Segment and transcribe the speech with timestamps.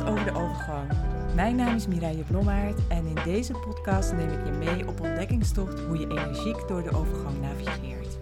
[0.00, 0.90] over de overgang.
[1.34, 5.80] Mijn naam is Mireille Blommaert en in deze podcast neem ik je mee op ontdekkingstocht
[5.80, 8.18] hoe je energiek door de overgang navigeert.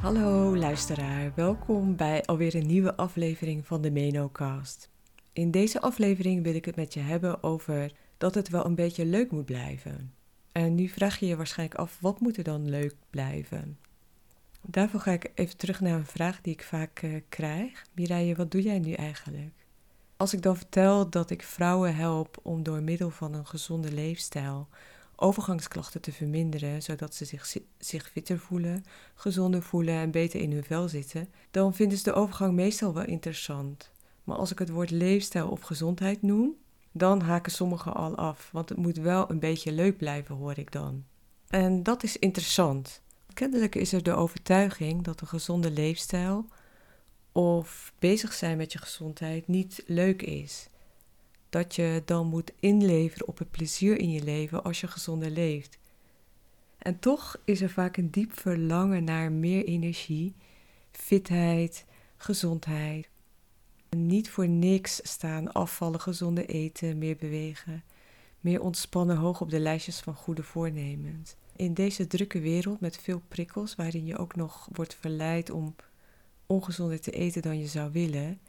[0.00, 4.90] Hallo luisteraar, welkom bij alweer een nieuwe aflevering van de MenoCast.
[5.38, 9.04] In deze aflevering wil ik het met je hebben over dat het wel een beetje
[9.04, 10.14] leuk moet blijven.
[10.52, 13.78] En nu vraag je je waarschijnlijk af, wat moet er dan leuk blijven?
[14.62, 17.86] Daarvoor ga ik even terug naar een vraag die ik vaak uh, krijg.
[17.94, 19.52] Mireille, wat doe jij nu eigenlijk?
[20.16, 24.68] Als ik dan vertel dat ik vrouwen help om door middel van een gezonde leefstijl
[25.16, 30.64] overgangsklachten te verminderen, zodat ze zich, zich fitter voelen, gezonder voelen en beter in hun
[30.64, 33.90] vel zitten, dan vinden ze de overgang meestal wel interessant.
[34.28, 36.56] Maar als ik het woord leefstijl of gezondheid noem,
[36.92, 40.72] dan haken sommigen al af, want het moet wel een beetje leuk blijven, hoor ik
[40.72, 41.04] dan.
[41.48, 43.02] En dat is interessant.
[43.34, 46.46] Kennelijk is er de overtuiging dat een gezonde leefstijl
[47.32, 50.68] of bezig zijn met je gezondheid niet leuk is.
[51.48, 55.78] Dat je dan moet inleveren op het plezier in je leven als je gezonder leeft.
[56.78, 60.34] En toch is er vaak een diep verlangen naar meer energie,
[60.90, 61.84] fitheid,
[62.16, 63.08] gezondheid,
[63.96, 67.82] niet voor niks staan afvallen, gezonde eten, meer bewegen,
[68.40, 71.34] meer ontspannen hoog op de lijstjes van goede voornemens.
[71.56, 75.74] In deze drukke wereld met veel prikkels, waarin je ook nog wordt verleid om
[76.46, 78.40] ongezonder te eten dan je zou willen,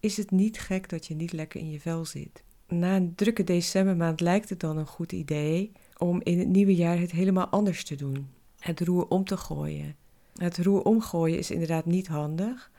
[0.00, 2.42] is het niet gek dat je niet lekker in je vel zit.
[2.68, 6.98] Na een drukke decembermaand lijkt het dan een goed idee om in het nieuwe jaar
[6.98, 8.28] het helemaal anders te doen.
[8.58, 9.96] Het roer om te gooien.
[10.34, 12.70] Het roer omgooien is inderdaad niet handig,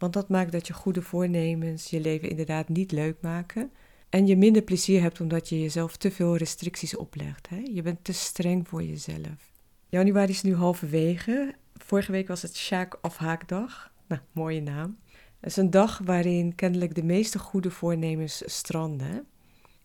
[0.00, 3.70] want dat maakt dat je goede voornemens je leven inderdaad niet leuk maken.
[4.08, 7.48] En je minder plezier hebt omdat je jezelf te veel restricties oplegt.
[7.48, 7.62] Hè?
[7.72, 9.50] Je bent te streng voor jezelf.
[9.88, 11.54] Januari is nu halverwege.
[11.76, 13.92] Vorige week was het Sjaak afhaakdag.
[14.06, 14.98] Nou, mooie naam.
[15.40, 19.26] Het is een dag waarin kennelijk de meeste goede voornemens stranden.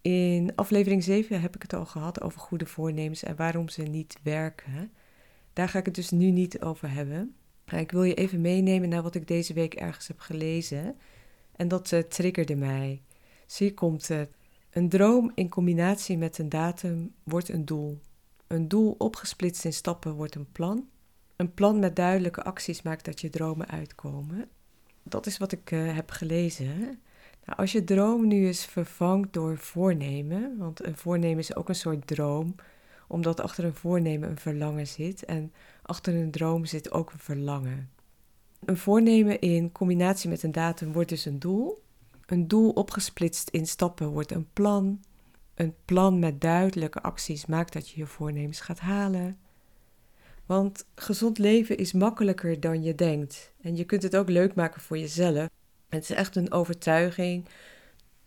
[0.02, 4.18] In aflevering 7 heb ik het al gehad over goede voornemens en waarom ze niet
[4.24, 4.92] werken.
[5.54, 7.36] Daar ga ik het dus nu niet over hebben.
[7.72, 10.98] Ik wil je even meenemen naar wat ik deze week ergens heb gelezen.
[11.56, 13.02] En dat uh, triggerde mij.
[13.46, 14.30] Zie komt het.
[14.70, 18.00] Een droom in combinatie met een datum wordt een doel.
[18.48, 20.88] Een doel opgesplitst in stappen wordt een plan.
[21.36, 24.50] Een plan met duidelijke acties maakt dat je dromen uitkomen.
[25.04, 26.78] Dat is wat ik uh, heb gelezen.
[27.46, 31.76] Nou, als je droom nu eens vervangt door voornemen, want een voornemen is ook een
[31.76, 32.56] soort droom,
[33.08, 37.90] omdat achter een voornemen een verlangen zit en achter een droom zit ook een verlangen.
[38.66, 41.84] Een voornemen in combinatie met een datum wordt dus een doel.
[42.26, 45.04] Een doel opgesplitst in stappen wordt een plan.
[45.56, 49.38] Een plan met duidelijke acties maakt dat je je voornemens gaat halen.
[50.46, 53.54] Want gezond leven is makkelijker dan je denkt.
[53.62, 55.50] En je kunt het ook leuk maken voor jezelf.
[55.90, 57.46] Het is echt een overtuiging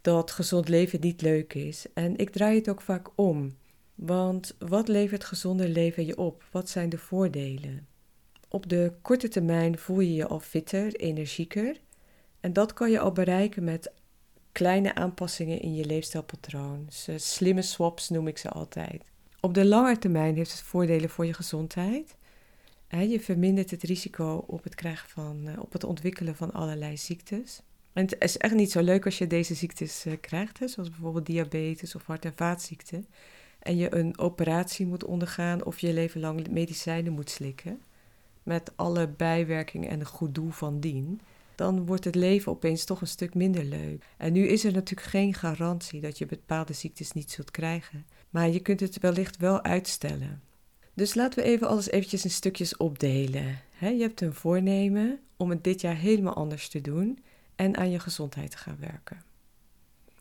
[0.00, 1.86] dat gezond leven niet leuk is.
[1.94, 3.56] En ik draai het ook vaak om.
[4.00, 6.44] Want wat levert gezonder leven je op?
[6.50, 7.86] Wat zijn de voordelen?
[8.48, 11.80] Op de korte termijn voel je je al fitter, energieker.
[12.40, 13.92] En dat kan je al bereiken met
[14.52, 16.86] kleine aanpassingen in je leefstijlpatroon.
[17.16, 19.02] Slimme swaps noem ik ze altijd.
[19.40, 22.16] Op de lange termijn heeft het voordelen voor je gezondheid.
[22.88, 27.62] Je vermindert het risico op het, krijgen van, eh, op het ontwikkelen van allerlei ziektes.
[27.92, 31.26] En het is echt niet zo leuk als je deze ziektes eh, krijgt, zoals bijvoorbeeld
[31.26, 33.06] diabetes of hart- en vaatziekten
[33.58, 37.80] en je een operatie moet ondergaan of je leven lang medicijnen moet slikken,
[38.42, 41.20] met alle bijwerkingen en het goed doel van dien,
[41.54, 44.04] dan wordt het leven opeens toch een stuk minder leuk.
[44.16, 48.48] En nu is er natuurlijk geen garantie dat je bepaalde ziektes niet zult krijgen, maar
[48.48, 50.42] je kunt het wellicht wel uitstellen.
[50.94, 53.60] Dus laten we even alles eventjes in stukjes opdelen.
[53.80, 57.18] je hebt een voornemen om het dit jaar helemaal anders te doen
[57.54, 59.22] en aan je gezondheid te gaan werken.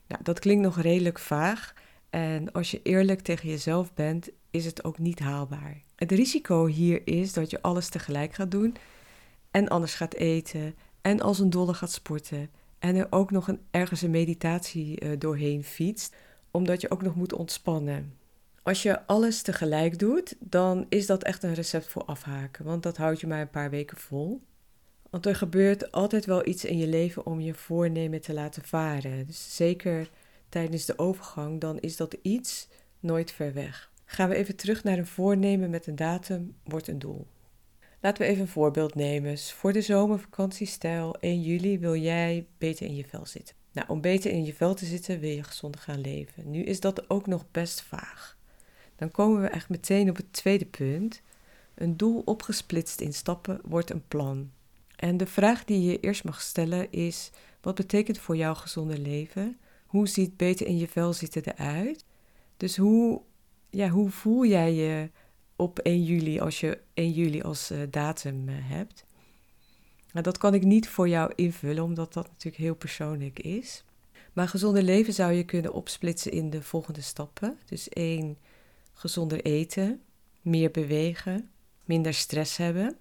[0.07, 1.73] Nou, dat klinkt nog redelijk vaag,
[2.09, 5.81] en als je eerlijk tegen jezelf bent, is het ook niet haalbaar.
[5.95, 8.75] Het risico hier is dat je alles tegelijk gaat doen
[9.51, 12.49] en anders gaat eten en als een dolle gaat sporten
[12.79, 16.15] en er ook nog een, ergens een meditatie uh, doorheen fietst,
[16.51, 18.13] omdat je ook nog moet ontspannen.
[18.63, 22.97] Als je alles tegelijk doet, dan is dat echt een recept voor afhaken, want dat
[22.97, 24.41] houdt je maar een paar weken vol.
[25.09, 29.25] Want er gebeurt altijd wel iets in je leven om je voornemen te laten varen.
[29.25, 30.09] Dus zeker
[30.49, 32.67] tijdens de overgang, dan is dat iets
[32.99, 33.91] nooit ver weg.
[34.05, 37.27] Gaan we even terug naar een voornemen met een datum, wordt een doel.
[38.01, 39.37] Laten we even een voorbeeld nemen.
[39.37, 43.55] Voor de zomervakantiestijl 1 juli wil jij beter in je vel zitten.
[43.71, 46.51] Nou, om beter in je vel te zitten wil je gezonder gaan leven.
[46.51, 48.37] Nu is dat ook nog best vaag.
[48.95, 51.21] Dan komen we echt meteen op het tweede punt.
[51.75, 54.51] Een doel opgesplitst in stappen wordt een plan.
[54.95, 59.59] En de vraag die je eerst mag stellen is: wat betekent voor jou gezonder leven?
[59.87, 62.05] Hoe ziet beter in je vel zitten eruit?
[62.57, 63.21] Dus hoe,
[63.69, 65.09] ja, hoe voel jij je
[65.55, 69.05] op 1 juli als je 1 juli als uh, datum uh, hebt?
[70.11, 73.83] Nou, dat kan ik niet voor jou invullen, omdat dat natuurlijk heel persoonlijk is.
[74.33, 77.57] Maar gezonder leven zou je kunnen opsplitsen in de volgende stappen.
[77.65, 78.37] Dus één,
[78.93, 80.01] gezonder eten,
[80.41, 81.49] meer bewegen,
[81.85, 82.97] minder stress hebben.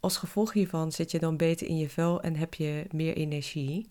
[0.00, 3.90] Als gevolg hiervan zit je dan beter in je vel en heb je meer energie.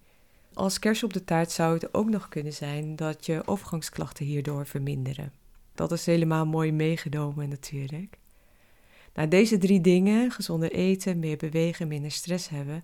[0.53, 4.65] Als kers op de taart zou het ook nog kunnen zijn dat je overgangsklachten hierdoor
[4.65, 5.33] verminderen.
[5.73, 8.17] Dat is helemaal mooi meegenomen natuurlijk.
[9.13, 12.83] Nou, deze drie dingen, gezonder eten, meer bewegen, minder stress hebben,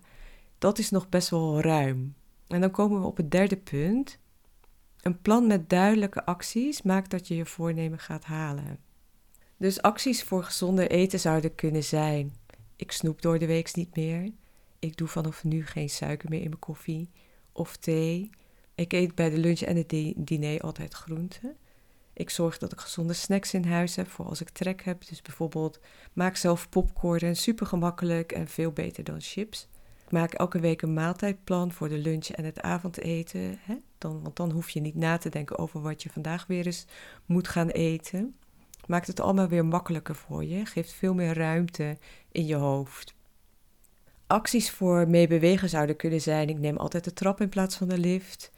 [0.58, 2.14] dat is nog best wel ruim.
[2.46, 4.18] En dan komen we op het derde punt.
[5.00, 8.78] Een plan met duidelijke acties maakt dat je je voornemen gaat halen.
[9.56, 12.34] Dus acties voor gezonder eten zouden kunnen zijn:
[12.76, 14.30] ik snoep door de week niet meer.
[14.78, 17.10] Ik doe vanaf nu geen suiker meer in mijn koffie
[17.56, 18.30] of thee.
[18.74, 21.56] Ik eet bij de lunch en het diner altijd groenten.
[22.12, 25.06] Ik zorg dat ik gezonde snacks in huis heb voor als ik trek heb.
[25.08, 25.80] Dus bijvoorbeeld
[26.12, 29.68] maak zelf popcorn, super gemakkelijk en veel beter dan chips.
[30.10, 33.58] Maak elke week een maaltijdplan voor de lunch en het avondeten.
[33.60, 33.76] Hè?
[33.98, 36.86] Dan, want dan hoef je niet na te denken over wat je vandaag weer eens
[37.26, 38.36] moet gaan eten.
[38.86, 40.66] Maakt het allemaal weer makkelijker voor je.
[40.66, 41.98] Geeft veel meer ruimte
[42.32, 43.14] in je hoofd.
[44.26, 47.88] Acties voor mee bewegen zouden kunnen zijn: ik neem altijd de trap in plaats van
[47.88, 48.50] de lift.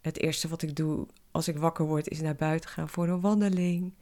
[0.00, 3.20] Het eerste wat ik doe als ik wakker word is naar buiten gaan voor een
[3.20, 3.94] wandeling.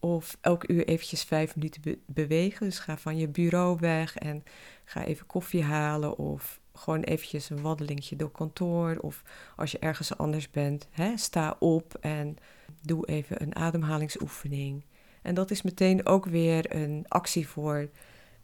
[0.00, 2.66] Of elk uur eventjes vijf minuten bewegen.
[2.66, 4.44] Dus ga van je bureau weg en
[4.84, 6.18] ga even koffie halen.
[6.18, 8.96] Of gewoon eventjes een wandelingetje door kantoor.
[9.00, 9.22] Of
[9.56, 12.36] als je ergens anders bent, hè, sta op en
[12.80, 14.84] doe even een ademhalingsoefening.
[15.22, 17.88] En dat is meteen ook weer een actie voor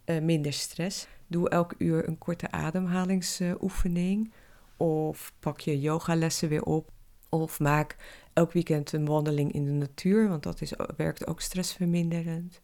[0.05, 1.07] uh, minder stress.
[1.29, 4.33] Doe elk uur een korte ademhalingsoefening.
[4.77, 6.91] Of pak je yogalessen weer op.
[7.29, 7.95] Of maak
[8.33, 12.61] elk weekend een wandeling in de natuur, want dat is, werkt ook stressverminderend.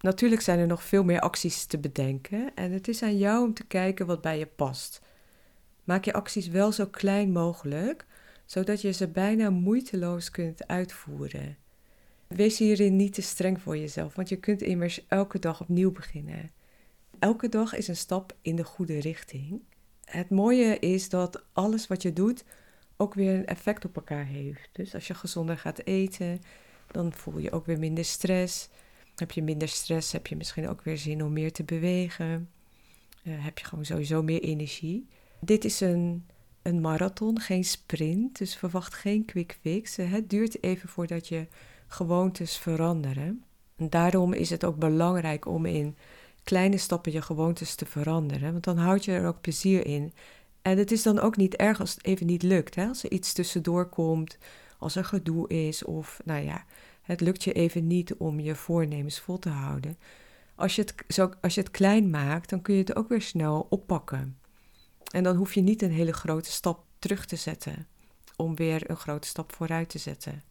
[0.00, 3.54] Natuurlijk zijn er nog veel meer acties te bedenken en het is aan jou om
[3.54, 5.00] te kijken wat bij je past.
[5.84, 8.06] Maak je acties wel zo klein mogelijk,
[8.44, 11.56] zodat je ze bijna moeiteloos kunt uitvoeren.
[12.26, 16.50] Wees hierin niet te streng voor jezelf, want je kunt immers elke dag opnieuw beginnen.
[17.18, 19.60] Elke dag is een stap in de goede richting.
[20.04, 22.44] Het mooie is dat alles wat je doet
[22.96, 24.68] ook weer een effect op elkaar heeft.
[24.72, 26.40] Dus als je gezonder gaat eten,
[26.90, 28.68] dan voel je ook weer minder stress.
[29.14, 32.50] Heb je minder stress, heb je misschien ook weer zin om meer te bewegen.
[33.22, 35.06] Uh, heb je gewoon sowieso meer energie.
[35.40, 36.26] Dit is een,
[36.62, 38.38] een marathon, geen sprint.
[38.38, 39.96] Dus verwacht geen quick fix.
[39.96, 41.46] Het duurt even voordat je
[41.86, 43.44] gewoontes veranderen.
[43.76, 45.96] En daarom is het ook belangrijk om in
[46.44, 48.52] kleine stappen je gewoontes te veranderen.
[48.52, 50.12] Want dan houd je er ook plezier in.
[50.62, 52.74] En het is dan ook niet erg als het even niet lukt.
[52.74, 52.86] Hè?
[52.86, 54.38] Als er iets tussendoor komt,
[54.78, 56.64] als er gedoe is of nou ja,
[57.02, 59.98] het lukt je even niet om je voornemens vol te houden.
[60.54, 63.22] Als je, het, zo, als je het klein maakt, dan kun je het ook weer
[63.22, 64.38] snel oppakken.
[65.10, 67.86] En dan hoef je niet een hele grote stap terug te zetten
[68.36, 70.42] om weer een grote stap vooruit te zetten.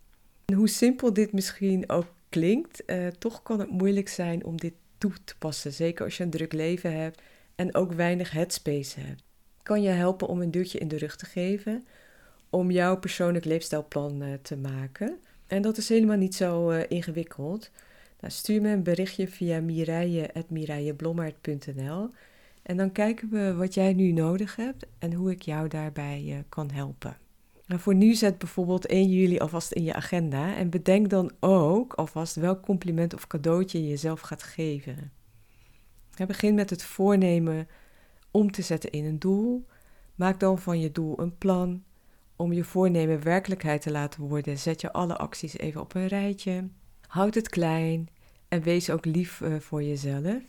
[0.46, 4.74] En hoe simpel dit misschien ook klinkt, eh, toch kan het moeilijk zijn om dit
[5.10, 5.74] toe te passen.
[5.74, 7.22] Zeker als je een druk leven hebt
[7.56, 9.24] en ook weinig headspace hebt
[9.64, 11.86] kan je helpen om een duwtje in de rug te geven
[12.50, 15.20] om jouw persoonlijk leefstijlplan uh, te maken.
[15.48, 17.72] En dat is helemaal niet zo uh, ingewikkeld.
[18.20, 22.10] Nou, stuur me een berichtje via mireille.mireilleblommert.nl
[22.64, 26.38] en dan kijken we wat jij nu nodig hebt en hoe ik jou daarbij uh,
[26.50, 27.23] kan helpen.
[27.66, 31.94] Nou, voor nu zet bijvoorbeeld 1 juli alvast in je agenda en bedenk dan ook
[31.94, 35.12] alvast welk compliment of cadeautje je jezelf gaat geven.
[36.28, 37.68] begin met het voornemen
[38.32, 39.66] om te zetten in een doel.
[40.16, 41.84] Maak dan van je doel een plan.
[42.36, 46.70] Om je voornemen werkelijkheid te laten worden, zet je alle acties even op een rijtje.
[47.08, 48.08] Houd het klein
[48.48, 50.42] en wees ook lief uh, voor jezelf.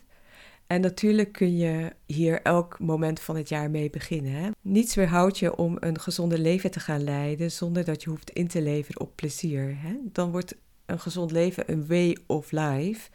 [0.67, 4.33] En natuurlijk kun je hier elk moment van het jaar mee beginnen.
[4.33, 4.51] Hè?
[4.61, 8.49] Niets weerhoudt je om een gezonde leven te gaan leiden zonder dat je hoeft in
[8.49, 9.77] te leveren op plezier.
[9.79, 9.97] Hè?
[10.03, 10.57] Dan wordt
[10.87, 13.11] een gezond leven een way of life.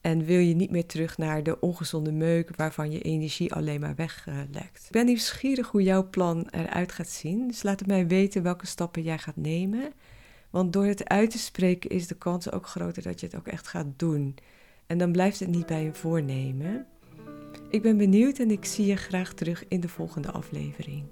[0.00, 3.94] En wil je niet meer terug naar de ongezonde meuk waarvan je energie alleen maar
[3.94, 4.84] weglekt.
[4.84, 7.48] Ik ben nieuwsgierig hoe jouw plan eruit gaat zien.
[7.48, 9.92] Dus laat het mij weten welke stappen jij gaat nemen.
[10.50, 13.46] Want door het uit te spreken is de kans ook groter dat je het ook
[13.46, 14.34] echt gaat doen.
[14.92, 16.86] En dan blijft het niet bij een voornemen.
[17.70, 21.04] Ik ben benieuwd en ik zie je graag terug in de volgende aflevering.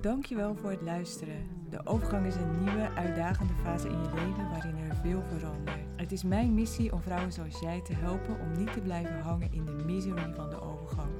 [0.00, 1.48] Dankjewel voor het luisteren.
[1.70, 5.78] De overgang is een nieuwe, uitdagende fase in je leven waarin er veel verandert.
[5.96, 9.52] Het is mijn missie om vrouwen zoals jij te helpen om niet te blijven hangen
[9.52, 11.10] in de miserie van de overgang,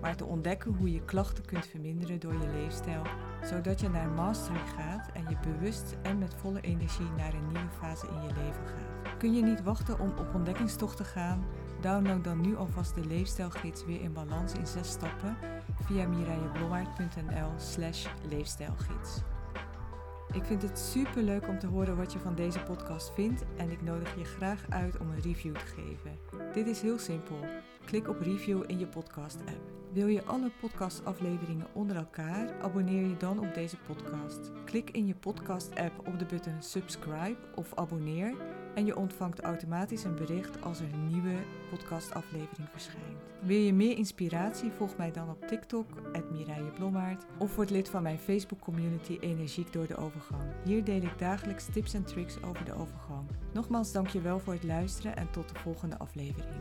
[0.00, 3.02] maar te ontdekken hoe je klachten kunt verminderen door je leefstijl
[3.44, 7.70] zodat je naar mastery gaat en je bewust en met volle energie naar een nieuwe
[7.78, 9.18] fase in je leven gaat.
[9.18, 11.44] Kun je niet wachten om op ontdekkingstocht te gaan?
[11.80, 15.36] Download dan nu alvast de leefstijlgids weer in balans in zes stappen
[15.84, 19.20] via mireilleblommaert.nl slash leefstijlgids.
[20.32, 23.70] Ik vind het super leuk om te horen wat je van deze podcast vindt en
[23.70, 26.18] ik nodig je graag uit om een review te geven.
[26.52, 27.38] Dit is heel simpel.
[27.90, 29.60] Klik op review in je podcast-app.
[29.92, 32.60] Wil je alle podcastafleveringen onder elkaar?
[32.62, 34.50] Abonneer je dan op deze podcast.
[34.64, 38.34] Klik in je podcast-app op de button subscribe of abonneer
[38.74, 41.34] en je ontvangt automatisch een bericht als er een nieuwe
[41.70, 43.18] podcastaflevering verschijnt.
[43.40, 44.70] Wil je meer inspiratie?
[44.70, 45.86] Volg mij dan op TikTok,
[46.32, 50.42] Mireille of word lid van mijn Facebook community Energiek door de Overgang.
[50.64, 53.28] Hier deel ik dagelijks tips en tricks over de overgang.
[53.52, 56.58] Nogmaals dankjewel voor het luisteren en tot de volgende aflevering.